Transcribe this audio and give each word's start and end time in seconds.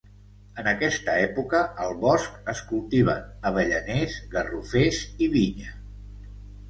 En 0.61 0.67
aquesta 0.69 1.17
època, 1.25 1.59
al 1.83 1.93
Bosc 2.05 2.49
es 2.53 2.63
cultiven 2.71 3.21
avellaners, 3.51 4.17
garrofers 4.35 5.03
i 5.27 5.29
vinya. 5.37 5.77